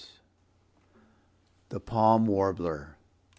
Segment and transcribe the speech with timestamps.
[1.69, 2.95] THE PALM WARBLER.